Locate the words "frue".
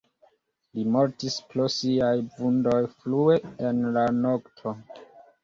2.95-3.37